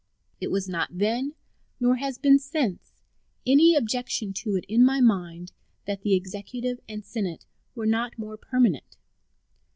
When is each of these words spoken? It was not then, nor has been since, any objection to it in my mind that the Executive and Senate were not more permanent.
It 0.39 0.49
was 0.49 0.67
not 0.67 0.97
then, 0.97 1.35
nor 1.79 1.97
has 1.97 2.17
been 2.17 2.39
since, 2.39 3.03
any 3.45 3.75
objection 3.75 4.33
to 4.33 4.55
it 4.55 4.65
in 4.67 4.83
my 4.83 4.99
mind 4.99 5.51
that 5.85 6.01
the 6.01 6.15
Executive 6.15 6.79
and 6.89 7.05
Senate 7.05 7.45
were 7.75 7.85
not 7.85 8.17
more 8.17 8.35
permanent. 8.35 8.97